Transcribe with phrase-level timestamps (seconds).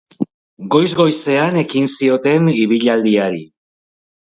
[0.75, 3.47] Goiz-goizean ekin zioten ibilaldiari.